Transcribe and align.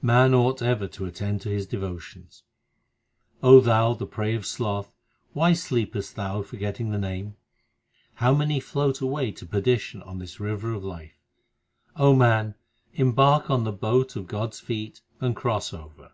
Man 0.00 0.34
ought 0.34 0.62
ever 0.62 0.86
to 0.86 1.04
attend 1.04 1.40
to 1.40 1.48
his 1.48 1.66
devotions: 1.66 2.44
O 3.42 3.58
thou, 3.58 3.92
the 3.94 4.06
prey 4.06 4.36
of 4.36 4.46
sloth, 4.46 4.94
why 5.32 5.52
sleepest 5.52 6.14
thou 6.14 6.42
forgetting 6.42 6.92
the 6.92 6.96
Name? 6.98 7.34
How 8.22 8.32
many 8.34 8.60
float 8.60 9.00
away 9.00 9.32
to 9.32 9.44
perdition 9.44 10.00
on 10.02 10.20
this 10.20 10.38
river 10.38 10.74
of 10.74 10.84
life! 10.84 11.18
O 11.96 12.14
man, 12.14 12.54
embark 12.92 13.50
on 13.50 13.64
the 13.64 13.72
boat 13.72 14.14
of 14.14 14.28
God 14.28 14.50
s 14.50 14.60
feet 14.60 15.00
and 15.20 15.34
cross 15.34 15.72
over. 15.74 16.12